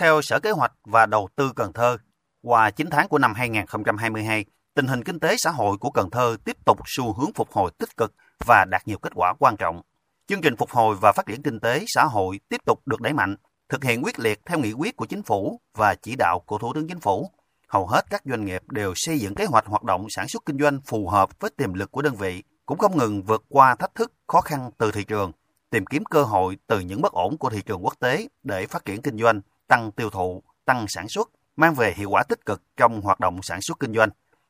[0.00, 1.96] Theo Sở Kế hoạch và Đầu tư Cần Thơ,
[2.42, 6.36] qua 9 tháng của năm 2022, tình hình kinh tế xã hội của Cần Thơ
[6.44, 8.14] tiếp tục xu hướng phục hồi tích cực
[8.46, 9.82] và đạt nhiều kết quả quan trọng.
[10.26, 13.12] Chương trình phục hồi và phát triển kinh tế xã hội tiếp tục được đẩy
[13.12, 13.36] mạnh,
[13.68, 16.72] thực hiện quyết liệt theo nghị quyết của chính phủ và chỉ đạo của Thủ
[16.74, 17.30] tướng Chính phủ.
[17.68, 20.58] Hầu hết các doanh nghiệp đều xây dựng kế hoạch hoạt động sản xuất kinh
[20.58, 23.94] doanh phù hợp với tiềm lực của đơn vị, cũng không ngừng vượt qua thách
[23.94, 25.32] thức, khó khăn từ thị trường,
[25.70, 28.84] tìm kiếm cơ hội từ những bất ổn của thị trường quốc tế để phát
[28.84, 29.40] triển kinh doanh,
[29.70, 33.42] tăng tiêu thụ, tăng sản xuất, mang về hiệu quả tích cực trong hoạt động
[33.42, 34.08] sản xuất kinh doanh.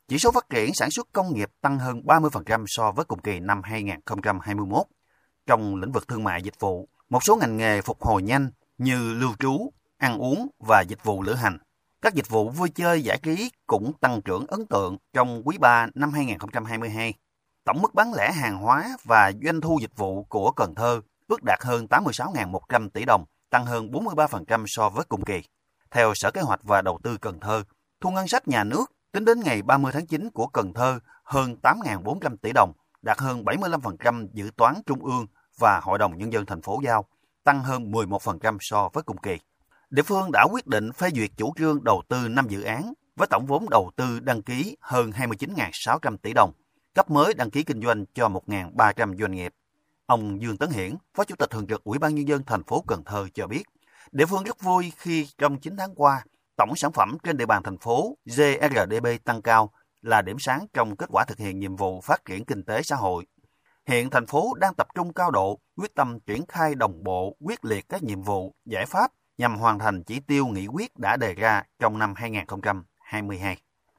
[0.08, 3.40] Chỉ số phát triển sản xuất công nghiệp tăng hơn 30% so với cùng kỳ
[3.40, 4.86] năm 2021.
[5.46, 9.14] Trong lĩnh vực thương mại dịch vụ, một số ngành nghề phục hồi nhanh như
[9.14, 11.58] lưu trú, ăn uống và dịch vụ lữ hành.
[12.02, 15.86] Các dịch vụ vui chơi giải trí cũng tăng trưởng ấn tượng trong quý 3
[15.94, 17.14] năm 2022.
[17.64, 21.40] Tổng mức bán lẻ hàng hóa và doanh thu dịch vụ của Cần Thơ ước
[21.44, 25.42] đạt hơn 86.100 tỷ đồng, tăng hơn 43% so với cùng kỳ.
[25.90, 27.64] Theo Sở Kế hoạch và Đầu tư Cần Thơ,
[28.00, 31.56] thu ngân sách nhà nước tính đến ngày 30 tháng 9 của Cần Thơ hơn
[31.62, 35.26] 8.400 tỷ đồng, đạt hơn 75% dự toán trung ương
[35.58, 37.04] và Hội đồng Nhân dân thành phố giao,
[37.44, 39.38] tăng hơn 11% so với cùng kỳ.
[39.90, 43.28] Địa phương đã quyết định phê duyệt chủ trương đầu tư 5 dự án với
[43.30, 46.52] tổng vốn đầu tư đăng ký hơn 29.600 tỷ đồng,
[46.94, 49.52] cấp mới đăng ký kinh doanh cho 1.300 doanh nghiệp.
[50.10, 52.84] Ông Dương Tấn Hiển, Phó Chủ tịch Thường trực Ủy ban Nhân dân thành phố
[52.88, 53.62] Cần Thơ cho biết,
[54.12, 56.24] địa phương rất vui khi trong 9 tháng qua,
[56.56, 59.72] tổng sản phẩm trên địa bàn thành phố GRDP tăng cao
[60.02, 62.96] là điểm sáng trong kết quả thực hiện nhiệm vụ phát triển kinh tế xã
[62.96, 63.26] hội.
[63.86, 67.64] Hiện thành phố đang tập trung cao độ, quyết tâm triển khai đồng bộ, quyết
[67.64, 71.34] liệt các nhiệm vụ, giải pháp nhằm hoàn thành chỉ tiêu nghị quyết đã đề
[71.34, 73.56] ra trong năm 2022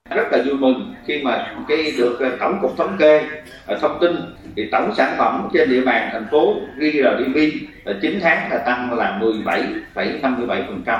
[0.09, 3.21] rất là vui mừng khi mà cái được ờ, tổng cục thống kê
[3.65, 4.15] ờ, thông tin
[4.55, 7.35] thì tổng sản phẩm trên địa bàn thành phố GRDP
[7.85, 10.99] là 9 ờ, tháng là tăng là 17,57%.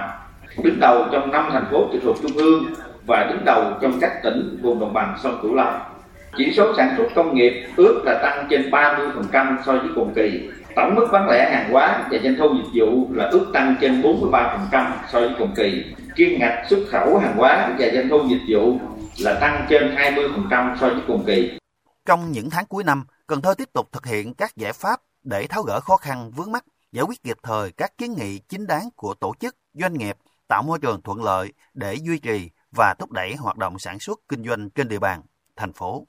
[0.63, 2.66] Đứng đầu trong năm thành phố trực thuộc trung ương
[3.05, 5.80] và đứng đầu trong các tỉnh vùng đồng bằng sông Cửu Long.
[6.38, 10.49] Chỉ số sản xuất công nghiệp ước là tăng trên 30% so với cùng kỳ.
[10.76, 14.02] Tổng mức bán lẻ hàng hóa và doanh thu dịch vụ là ước tăng trên
[14.02, 15.83] 43% so với cùng kỳ.
[16.15, 18.80] kim ngạch xuất khẩu hàng hóa và doanh thu dịch vụ
[19.20, 21.58] là tăng trên 20% so với cùng kỳ.
[22.05, 25.48] Trong những tháng cuối năm, Cần Thơ tiếp tục thực hiện các giải pháp để
[25.48, 28.89] tháo gỡ khó khăn vướng mắt, giải quyết kịp thời các kiến nghị chính đáng
[28.95, 30.17] của tổ chức, doanh nghiệp,
[30.48, 34.20] tạo môi trường thuận lợi để duy trì và thúc đẩy hoạt động sản xuất
[34.30, 35.21] kinh doanh trên địa bàn
[35.55, 36.08] thành phố.